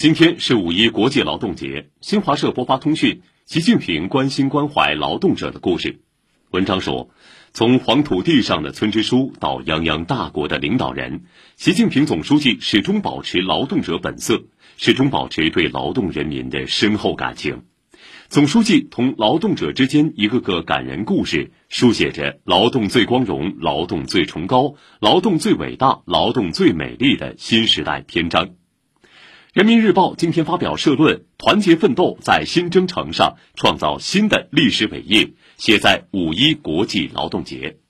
[0.00, 6.00] 今天是五一国际劳动节，新华社播发通讯：习近平关心关怀劳动者的故事。
[6.52, 7.10] 文章说，
[7.52, 11.24] 从黄土地上的村支书到泱泱大国的领导人，
[11.56, 14.42] 习近平总书记始终保持劳动者本色，
[14.78, 17.64] 始终保持对劳动人民的深厚感情。
[18.30, 28.48] 总书记同劳动者之间一个个感人故事，书写着“劳动最光荣，劳动最崇高，劳动最伟大，劳动最美丽”的新时代篇章。
[29.52, 37.80] 人民日报今天发表社论：团结奋斗，在新征程上创造新的历史伟业，写在五一国际劳动节。